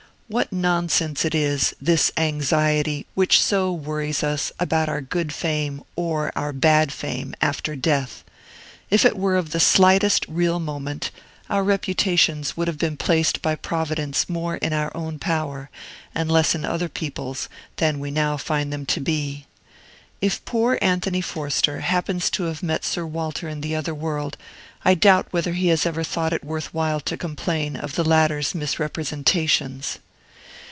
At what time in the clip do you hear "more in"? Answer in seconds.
14.29-14.71